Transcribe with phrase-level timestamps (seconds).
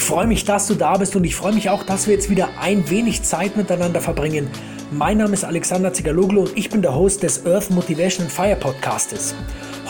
[0.00, 2.30] Ich freue mich, dass du da bist und ich freue mich auch, dass wir jetzt
[2.30, 4.48] wieder ein wenig Zeit miteinander verbringen.
[4.90, 9.34] Mein Name ist Alexander Zigaloglu und ich bin der Host des Earth Motivation Fire Podcastes.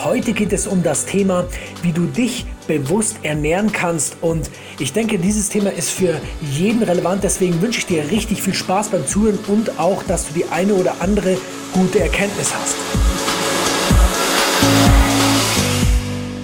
[0.03, 1.47] Heute geht es um das Thema,
[1.81, 7.23] wie du dich bewusst ernähren kannst und ich denke, dieses Thema ist für jeden relevant,
[7.23, 10.73] deswegen wünsche ich dir richtig viel Spaß beim Zuhören und auch, dass du die eine
[10.73, 11.37] oder andere
[11.71, 12.75] gute Erkenntnis hast.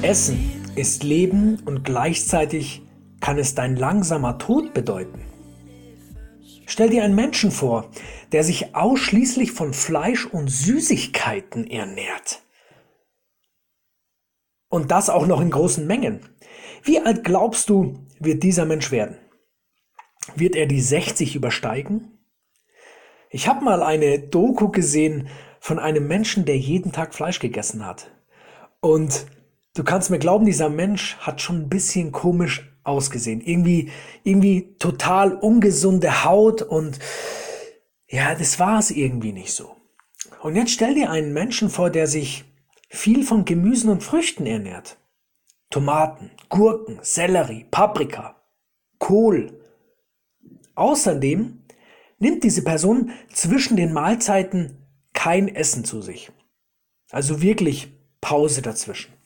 [0.02, 2.87] Essen ist Leben und gleichzeitig
[3.28, 5.26] kann es dein langsamer Tod bedeuten.
[6.66, 7.92] Stell dir einen Menschen vor,
[8.32, 12.42] der sich ausschließlich von Fleisch und Süßigkeiten ernährt.
[14.70, 16.22] Und das auch noch in großen Mengen.
[16.84, 19.18] Wie alt glaubst du, wird dieser Mensch werden?
[20.38, 22.18] Wird er die 60 übersteigen?
[23.30, 25.28] Ich habe mal eine Doku gesehen
[25.60, 28.10] von einem Menschen, der jeden Tag Fleisch gegessen hat.
[28.80, 29.26] Und
[29.76, 33.42] du kannst mir glauben, dieser Mensch hat schon ein bisschen komisch ausgesehen.
[33.42, 33.92] Irgendwie,
[34.24, 37.00] irgendwie total ungesunde Haut und
[38.10, 39.76] ja, das war es irgendwie nicht so.
[40.42, 42.46] Und jetzt stell dir einen Menschen vor, der sich
[42.90, 44.98] viel von Gemüsen und Früchten ernährt.
[45.70, 48.42] Tomaten, Gurken, Sellerie, Paprika,
[48.98, 49.60] Kohl.
[50.76, 51.64] Außerdem
[52.20, 54.78] nimmt diese Person zwischen den Mahlzeiten
[55.14, 56.32] kein Essen zu sich.
[57.12, 57.90] Also wirklich
[58.22, 59.17] Pause dazwischen.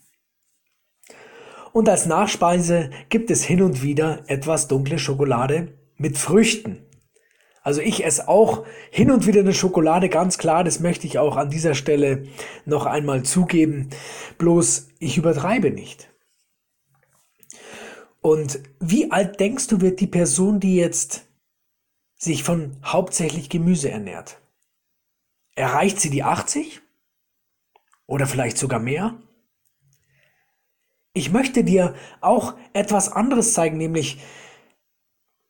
[1.73, 6.85] Und als Nachspeise gibt es hin und wieder etwas dunkle Schokolade mit Früchten.
[7.63, 11.37] Also ich esse auch hin und wieder eine Schokolade, ganz klar, das möchte ich auch
[11.37, 12.27] an dieser Stelle
[12.65, 13.89] noch einmal zugeben.
[14.39, 16.09] Bloß ich übertreibe nicht.
[18.19, 21.27] Und wie alt denkst du, wird die Person, die jetzt
[22.15, 24.39] sich von hauptsächlich Gemüse ernährt?
[25.55, 26.81] Erreicht sie die 80?
[28.07, 29.19] Oder vielleicht sogar mehr?
[31.13, 34.21] Ich möchte dir auch etwas anderes zeigen, nämlich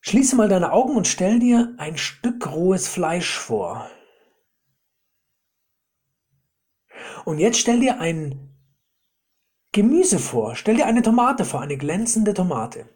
[0.02, 3.90] schließe mal deine Augen und stell dir ein Stück rohes Fleisch vor.
[7.26, 8.50] Und jetzt stell dir ein
[9.72, 12.90] Gemüse vor, stell dir eine Tomate vor, eine glänzende Tomate.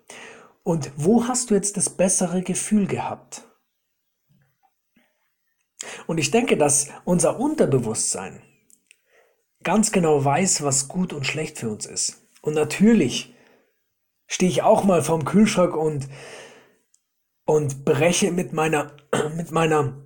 [0.64, 3.48] Und wo hast du jetzt das bessere Gefühl gehabt?
[6.08, 8.42] Und ich denke, dass unser Unterbewusstsein
[9.62, 12.25] ganz genau weiß, was gut und schlecht für uns ist.
[12.46, 13.34] Und natürlich
[14.28, 16.08] stehe ich auch mal vorm Kühlschrank und,
[17.44, 18.96] und breche mit meiner,
[19.36, 20.06] mit meiner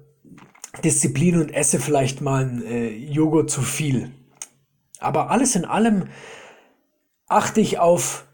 [0.86, 4.14] Disziplin und esse vielleicht mal einen äh, Joghurt zu viel.
[5.00, 6.08] Aber alles in allem
[7.28, 8.26] achte ich auf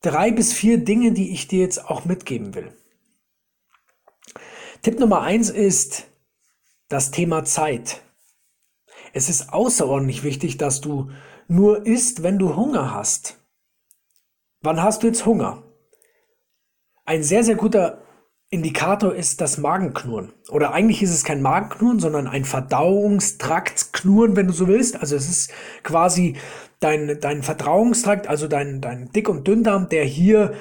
[0.00, 2.72] drei bis vier Dinge, die ich dir jetzt auch mitgeben will.
[4.80, 6.06] Tipp Nummer eins ist
[6.88, 8.00] das Thema Zeit.
[9.12, 11.10] Es ist außerordentlich wichtig, dass du
[11.48, 13.41] nur isst, wenn du Hunger hast.
[14.62, 15.64] Wann hast du jetzt Hunger?
[17.04, 18.02] Ein sehr, sehr guter
[18.48, 20.32] Indikator ist das Magenknurren.
[20.50, 25.00] Oder eigentlich ist es kein Magenknurren, sondern ein Verdauungstraktknurren, wenn du so willst.
[25.00, 25.52] Also es ist
[25.82, 26.36] quasi
[26.78, 30.54] dein, dein Verdauungstrakt, also dein, dein Dick- und Dünndarm, der hier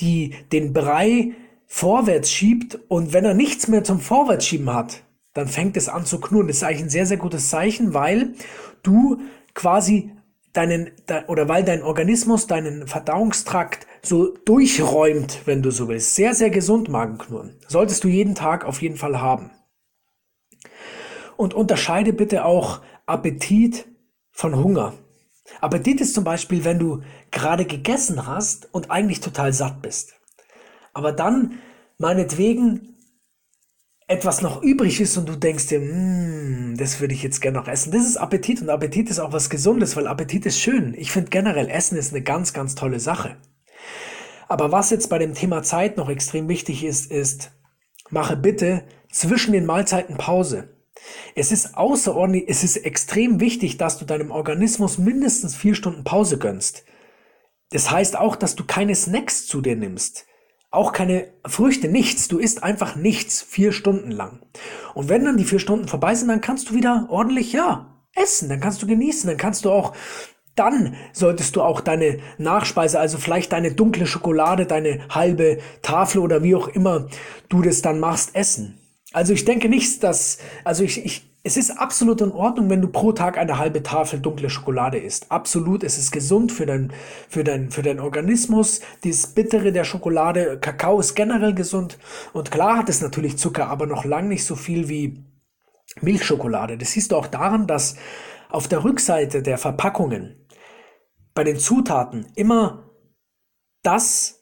[0.00, 1.32] die, den Brei
[1.66, 2.78] vorwärts schiebt.
[2.88, 5.02] Und wenn er nichts mehr zum Vorwärtsschieben hat,
[5.34, 6.46] dann fängt es an zu knurren.
[6.46, 8.32] Das ist eigentlich ein sehr, sehr gutes Zeichen, weil
[8.82, 9.20] du
[9.52, 10.12] quasi
[10.52, 10.90] deinen,
[11.28, 16.14] oder weil dein Organismus deinen Verdauungstrakt so durchräumt, wenn du so willst.
[16.14, 17.58] Sehr, sehr gesund Magenknurren.
[17.68, 19.50] Solltest du jeden Tag auf jeden Fall haben.
[21.36, 23.86] Und unterscheide bitte auch Appetit
[24.30, 24.94] von Hunger.
[25.60, 30.14] Appetit ist zum Beispiel, wenn du gerade gegessen hast und eigentlich total satt bist.
[30.92, 31.58] Aber dann
[31.98, 32.91] meinetwegen
[34.08, 37.68] etwas noch übrig ist und du denkst dir, mm, das würde ich jetzt gerne noch
[37.68, 37.92] essen.
[37.92, 40.94] Das ist Appetit und Appetit ist auch was Gesundes, weil Appetit ist schön.
[40.94, 43.36] Ich finde generell Essen ist eine ganz, ganz tolle Sache.
[44.48, 47.52] Aber was jetzt bei dem Thema Zeit noch extrem wichtig ist, ist,
[48.10, 50.76] mache bitte zwischen den Mahlzeiten Pause.
[51.34, 56.38] Es ist außerordentlich, es ist extrem wichtig, dass du deinem Organismus mindestens vier Stunden Pause
[56.38, 56.84] gönnst.
[57.70, 60.26] Das heißt auch, dass du keine Snacks zu dir nimmst.
[60.72, 62.28] Auch keine Früchte, nichts.
[62.28, 64.40] Du isst einfach nichts vier Stunden lang.
[64.94, 68.48] Und wenn dann die vier Stunden vorbei sind, dann kannst du wieder ordentlich, ja, essen.
[68.48, 69.28] Dann kannst du genießen.
[69.28, 69.94] Dann kannst du auch,
[70.56, 76.42] dann solltest du auch deine Nachspeise, also vielleicht deine dunkle Schokolade, deine halbe Tafel oder
[76.42, 77.06] wie auch immer
[77.50, 78.78] du das dann machst, essen.
[79.12, 82.88] Also ich denke nicht, dass, also ich, ich, es ist absolut in Ordnung, wenn du
[82.88, 85.30] pro Tag eine halbe Tafel dunkle Schokolade isst.
[85.32, 86.92] Absolut, es ist gesund für dein,
[87.28, 88.80] für dein, für dein Organismus.
[89.02, 91.98] Dieses Bittere der Schokolade, Kakao ist generell gesund.
[92.32, 95.24] Und klar hat es natürlich Zucker, aber noch lang nicht so viel wie
[96.00, 96.78] Milchschokolade.
[96.78, 97.96] Das siehst du auch daran, dass
[98.48, 100.46] auf der Rückseite der Verpackungen
[101.34, 102.90] bei den Zutaten immer
[103.82, 104.41] das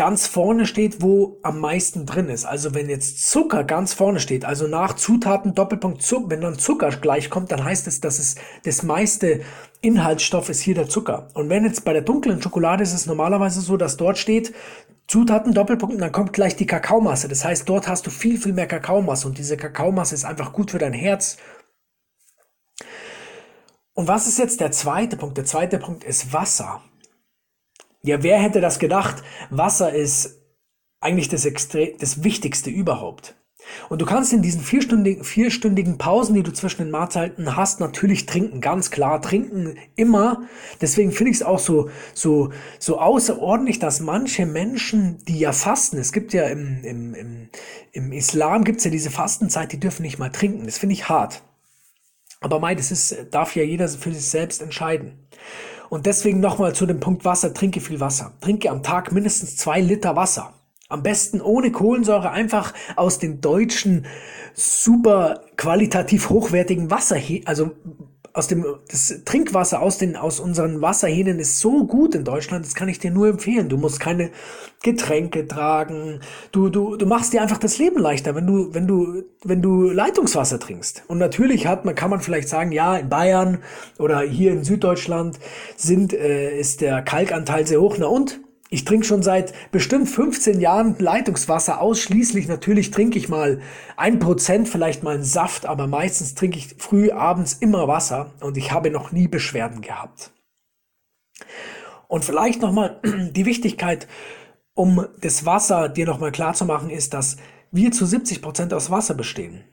[0.00, 2.46] ganz vorne steht, wo am meisten drin ist.
[2.46, 6.88] Also wenn jetzt Zucker ganz vorne steht, also nach Zutaten Doppelpunkt Zucker, wenn dann Zucker
[6.88, 9.42] gleich kommt, dann heißt es, dass es das meiste
[9.82, 11.28] Inhaltsstoff ist hier der Zucker.
[11.34, 14.54] Und wenn jetzt bei der dunklen Schokolade ist es normalerweise so, dass dort steht
[15.06, 17.28] Zutaten Doppelpunkt und dann kommt gleich die Kakaomasse.
[17.28, 20.70] Das heißt, dort hast du viel, viel mehr Kakaomasse und diese Kakaomasse ist einfach gut
[20.70, 21.36] für dein Herz.
[23.92, 25.36] Und was ist jetzt der zweite Punkt?
[25.36, 26.80] Der zweite Punkt ist Wasser.
[28.02, 29.22] Ja, wer hätte das gedacht?
[29.50, 30.40] Wasser ist
[31.00, 33.34] eigentlich das, Extre das Wichtigste überhaupt.
[33.88, 38.26] Und du kannst in diesen vierstündigen, vierstündigen Pausen, die du zwischen den Mahlzeiten hast, natürlich
[38.26, 40.42] trinken, ganz klar, trinken immer.
[40.80, 45.98] Deswegen finde ich es auch so, so, so außerordentlich, dass manche Menschen, die ja fasten,
[45.98, 47.48] es gibt ja im, im, im,
[47.92, 50.64] im Islam gibt es ja diese Fastenzeit, die dürfen nicht mal trinken.
[50.64, 51.42] Das finde ich hart.
[52.40, 55.28] Aber mei, das ist, darf ja jeder für sich selbst entscheiden.
[55.90, 57.52] Und deswegen nochmal zu dem Punkt Wasser.
[57.52, 58.32] Trinke viel Wasser.
[58.40, 60.54] Trinke am Tag mindestens zwei Liter Wasser.
[60.88, 64.06] Am besten ohne Kohlensäure, einfach aus den deutschen
[64.54, 67.72] super qualitativ hochwertigen Wasser, also
[68.32, 72.74] aus dem das Trinkwasser aus den aus unseren Wasserhähnen ist so gut in Deutschland, das
[72.74, 73.68] kann ich dir nur empfehlen.
[73.68, 74.30] Du musst keine
[74.82, 76.20] Getränke tragen.
[76.52, 79.90] Du du du machst dir einfach das Leben leichter, wenn du wenn du wenn du
[79.90, 81.02] Leitungswasser trinkst.
[81.08, 83.58] Und natürlich hat man kann man vielleicht sagen, ja, in Bayern
[83.98, 85.38] oder hier in Süddeutschland
[85.76, 87.96] sind äh, ist der Kalkanteil sehr hoch.
[87.98, 88.40] Na und
[88.72, 92.46] ich trinke schon seit bestimmt 15 Jahren Leitungswasser ausschließlich.
[92.46, 93.60] Natürlich trinke ich mal
[93.96, 98.56] ein Prozent, vielleicht mal einen Saft, aber meistens trinke ich früh, abends immer Wasser und
[98.56, 100.30] ich habe noch nie Beschwerden gehabt.
[102.06, 104.06] Und vielleicht nochmal die Wichtigkeit,
[104.74, 107.38] um das Wasser dir nochmal klar zu machen, ist, dass
[107.72, 109.64] wir zu 70 Prozent aus Wasser bestehen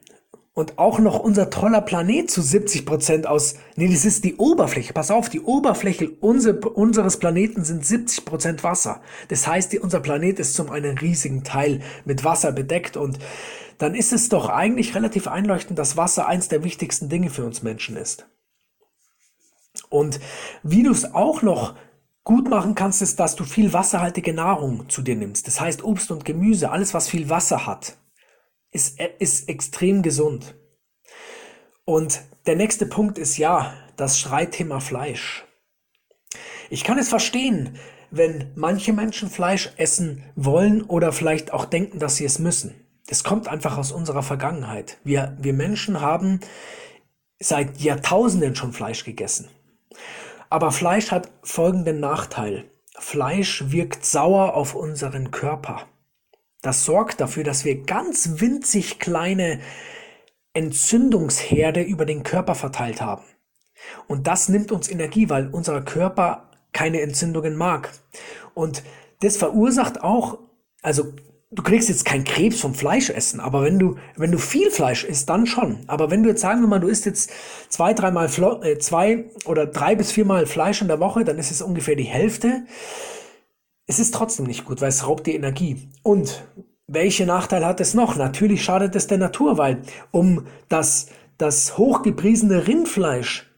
[0.57, 4.91] und auch noch unser toller Planet zu 70 Prozent aus, nee, das ist die Oberfläche.
[4.91, 9.01] Pass auf, die Oberfläche unser, unseres Planeten sind 70 Prozent Wasser.
[9.27, 13.19] Das heißt, die, unser Planet ist zum einen riesigen Teil mit Wasser bedeckt und
[13.77, 17.61] dann ist es doch eigentlich relativ einleuchtend, dass Wasser eins der wichtigsten Dinge für uns
[17.61, 18.25] Menschen ist.
[19.89, 20.19] Und
[20.63, 21.75] wie du es auch noch
[22.23, 25.45] gut machen kannst, ist, dass du viel wasserhaltige Nahrung zu dir nimmst.
[25.45, 27.95] Das heißt Obst und Gemüse, alles was viel Wasser hat
[28.71, 30.55] ist, ist extrem gesund.
[31.85, 35.45] Und der nächste Punkt ist ja das Streitthema Fleisch.
[36.69, 37.77] Ich kann es verstehen,
[38.11, 42.75] wenn manche Menschen Fleisch essen wollen oder vielleicht auch denken, dass sie es müssen.
[43.07, 44.97] Das kommt einfach aus unserer Vergangenheit.
[45.03, 46.41] Wir, wir Menschen haben
[47.39, 49.49] seit Jahrtausenden schon Fleisch gegessen.
[50.49, 52.65] Aber Fleisch hat folgenden Nachteil.
[52.97, 55.87] Fleisch wirkt sauer auf unseren Körper.
[56.61, 59.59] Das sorgt dafür, dass wir ganz winzig kleine
[60.53, 63.23] Entzündungsherde über den Körper verteilt haben.
[64.07, 67.91] Und das nimmt uns Energie, weil unser Körper keine Entzündungen mag.
[68.53, 68.83] Und
[69.21, 70.39] das verursacht auch,
[70.81, 71.13] also
[71.51, 75.29] du kriegst jetzt kein Krebs vom Fleischessen, aber wenn du, wenn du viel Fleisch isst,
[75.29, 75.79] dann schon.
[75.87, 77.31] Aber wenn du jetzt sagen wir mal, du isst jetzt
[77.69, 78.29] zwei, dreimal,
[78.63, 82.03] äh, zwei oder drei bis viermal Fleisch in der Woche, dann ist es ungefähr die
[82.03, 82.65] Hälfte
[83.87, 85.87] es ist trotzdem nicht gut, weil es raubt die Energie.
[86.03, 86.43] Und
[86.87, 88.15] welche Nachteile hat es noch?
[88.15, 89.81] Natürlich schadet es der Natur, weil
[90.11, 91.07] um das,
[91.37, 93.49] das hochgepriesene Rindfleisch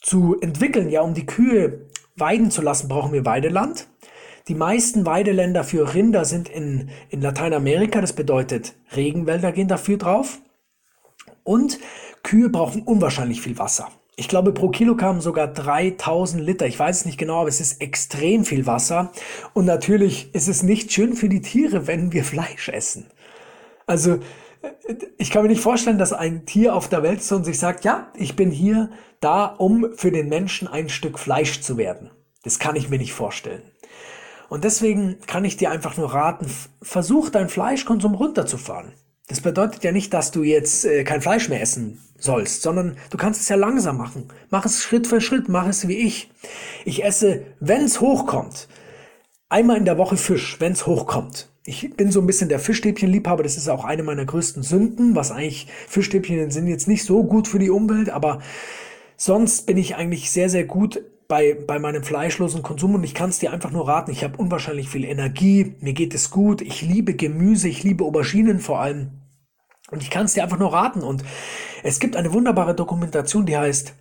[0.00, 3.88] zu entwickeln, ja, um die Kühe weiden zu lassen, brauchen wir Weideland.
[4.48, 10.40] Die meisten Weideländer für Rinder sind in, in Lateinamerika, das bedeutet Regenwälder gehen dafür drauf.
[11.44, 11.78] Und
[12.22, 13.88] Kühe brauchen unwahrscheinlich viel Wasser.
[14.16, 16.66] Ich glaube, pro Kilo kamen sogar 3000 Liter.
[16.66, 19.12] Ich weiß es nicht genau, aber es ist extrem viel Wasser.
[19.54, 23.06] Und natürlich ist es nicht schön für die Tiere, wenn wir Fleisch essen.
[23.86, 24.18] Also,
[25.16, 27.84] ich kann mir nicht vorstellen, dass ein Tier auf der Welt ist und sich sagt,
[27.84, 28.90] ja, ich bin hier
[29.20, 32.10] da, um für den Menschen ein Stück Fleisch zu werden.
[32.42, 33.62] Das kann ich mir nicht vorstellen.
[34.48, 36.46] Und deswegen kann ich dir einfach nur raten,
[36.82, 38.92] versuch deinen Fleischkonsum runterzufahren.
[39.30, 43.16] Das bedeutet ja nicht, dass du jetzt äh, kein Fleisch mehr essen sollst, sondern du
[43.16, 44.24] kannst es ja langsam machen.
[44.50, 46.32] Mach es Schritt für Schritt, mach es wie ich.
[46.84, 48.66] Ich esse, wenn es hochkommt,
[49.48, 51.48] einmal in der Woche Fisch, wenn es hochkommt.
[51.64, 55.30] Ich bin so ein bisschen der Fischstäbchenliebhaber, das ist auch eine meiner größten Sünden, was
[55.30, 58.40] eigentlich Fischstäbchen sind jetzt nicht so gut für die Umwelt, aber
[59.16, 63.30] sonst bin ich eigentlich sehr, sehr gut bei, bei meinem fleischlosen Konsum und ich kann
[63.30, 66.82] es dir einfach nur raten, ich habe unwahrscheinlich viel Energie, mir geht es gut, ich
[66.82, 69.19] liebe Gemüse, ich liebe Auberginen vor allem.
[69.90, 71.02] Und ich kann es dir einfach nur raten.
[71.02, 71.24] Und
[71.82, 73.94] es gibt eine wunderbare Dokumentation, die heißt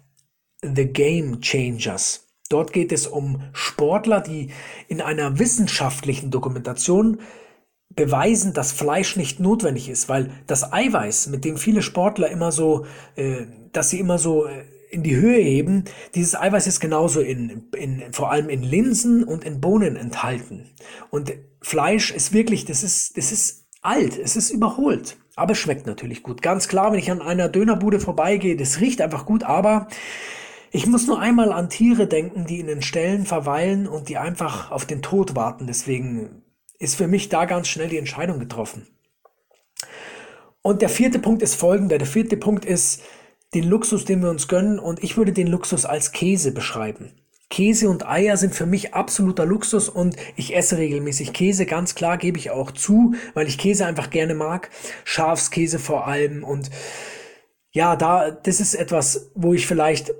[0.62, 2.27] The Game Changers.
[2.50, 4.51] Dort geht es um Sportler, die
[4.88, 7.19] in einer wissenschaftlichen Dokumentation
[7.89, 12.86] beweisen, dass Fleisch nicht notwendig ist, weil das Eiweiß, mit dem viele Sportler immer so,
[13.15, 15.86] äh, dass sie immer so äh, in die Höhe heben.
[16.15, 20.69] Dieses Eiweiß ist genauso in, in, vor allem in Linsen und in Bohnen enthalten.
[21.12, 25.17] Und Fleisch ist wirklich, das ist, das ist alt, es ist überholt.
[25.39, 26.41] Aber es schmeckt natürlich gut.
[26.41, 29.88] Ganz klar, wenn ich an einer Dönerbude vorbeigehe, das riecht einfach gut, aber
[30.72, 34.69] ich muss nur einmal an Tiere denken, die in den Ställen verweilen und die einfach
[34.72, 35.65] auf den Tod warten.
[35.65, 36.43] Deswegen
[36.77, 38.88] ist für mich da ganz schnell die Entscheidung getroffen.
[40.62, 41.98] Und der vierte Punkt ist folgender.
[41.98, 43.01] Der vierte Punkt ist
[43.53, 44.77] den Luxus, den wir uns gönnen.
[44.77, 47.19] Und ich würde den Luxus als Käse beschreiben.
[47.50, 52.18] Käse und Eier sind für mich absoluter Luxus und ich esse regelmäßig Käse, ganz klar
[52.18, 54.70] gebe ich auch zu, weil ich Käse einfach gerne mag.
[55.03, 56.70] Schafskäse vor allem und
[57.72, 60.13] ja, da, das ist etwas, wo ich vielleicht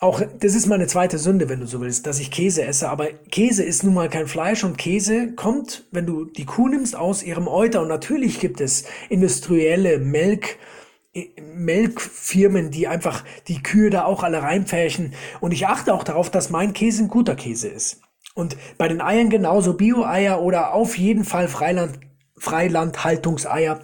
[0.00, 2.88] auch, das ist meine zweite Sünde, wenn du so willst, dass ich Käse esse.
[2.88, 6.94] Aber Käse ist nun mal kein Fleisch und Käse kommt, wenn du die Kuh nimmst,
[6.94, 7.82] aus ihrem Euter.
[7.82, 10.56] Und natürlich gibt es industrielle Melk,
[11.54, 15.14] Melkfirmen, die einfach die Kühe da auch alle reinpferchen.
[15.40, 18.00] Und ich achte auch darauf, dass mein Käse ein guter Käse ist.
[18.34, 21.98] Und bei den Eiern genauso Bio-Eier oder auf jeden Fall Freiland,
[22.36, 23.80] Freilandhaltungseier.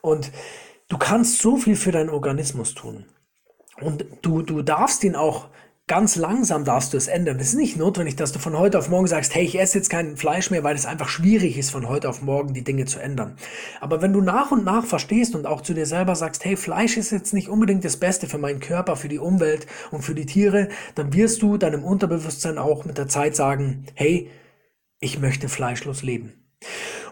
[0.00, 0.32] Und
[0.88, 3.06] du kannst so viel für deinen Organismus tun.
[3.80, 5.48] Und du, du darfst ihn auch
[5.88, 7.40] ganz langsam darfst du es ändern.
[7.40, 9.88] Es ist nicht notwendig, dass du von heute auf morgen sagst, hey, ich esse jetzt
[9.88, 13.00] kein Fleisch mehr, weil es einfach schwierig ist, von heute auf morgen die Dinge zu
[13.00, 13.36] ändern.
[13.80, 16.96] Aber wenn du nach und nach verstehst und auch zu dir selber sagst, hey, Fleisch
[16.96, 20.26] ist jetzt nicht unbedingt das Beste für meinen Körper, für die Umwelt und für die
[20.26, 24.30] Tiere, dann wirst du deinem Unterbewusstsein auch mit der Zeit sagen, hey,
[25.00, 26.34] ich möchte fleischlos leben.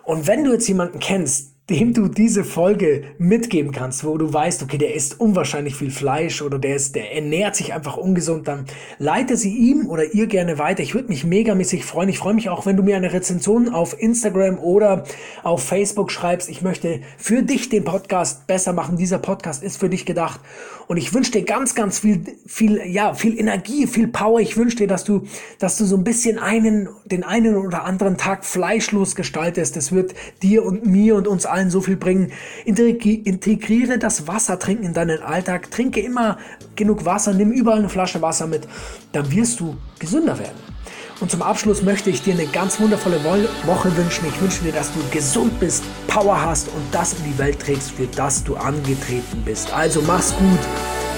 [0.05, 4.63] Und wenn du jetzt jemanden kennst, dem du diese Folge mitgeben kannst, wo du weißt,
[4.63, 8.67] okay, der isst unwahrscheinlich viel Fleisch oder der ist, der ernährt sich einfach ungesund, dann
[8.99, 10.85] leite sie ihm oder ihr gerne weiter.
[10.85, 12.09] Ich würde mich megamäßig freuen.
[12.09, 15.03] Ich freue mich auch, wenn du mir eine Rezension auf Instagram oder
[15.43, 16.49] auf Facebook schreibst.
[16.49, 18.97] Ich möchte für dich den Podcast besser machen.
[18.97, 20.41] Dieser Podcast ist für dich gedacht.
[20.89, 24.41] Und ich wünsche dir ganz, ganz viel, viel, ja, viel Energie, viel Power.
[24.41, 25.27] Ich wünsche dir, dass du,
[25.59, 29.77] dass du so ein bisschen einen, den einen oder anderen Tag fleischlos gestaltest.
[29.77, 32.33] Das wird dir und mir und uns allen so viel bringen.
[32.65, 35.71] Integriere das Wassertrinken in deinen Alltag.
[35.71, 36.39] Trinke immer
[36.77, 37.35] genug Wasser.
[37.35, 38.69] Nimm überall eine Flasche Wasser mit.
[39.13, 40.76] Dann wirst du gesünder werden.
[41.21, 43.19] Und zum Abschluss möchte ich dir eine ganz wundervolle
[43.65, 44.27] Woche wünschen.
[44.29, 47.93] Ich wünsche dir, dass du gesund bist, Power hast und das in die Welt trägst,
[47.93, 49.73] für das du angetreten bist.
[49.73, 50.59] Also mach's gut,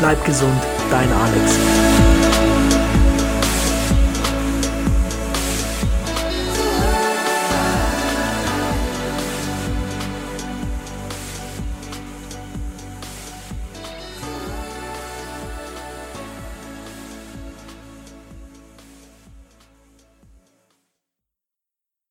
[0.00, 2.57] bleib gesund, dein Alex.